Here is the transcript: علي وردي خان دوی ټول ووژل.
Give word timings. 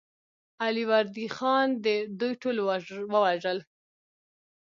علي 0.63 0.83
وردي 0.89 1.27
خان 1.35 1.67
دوی 2.19 2.33
ټول 2.41 2.57
ووژل. 2.61 3.59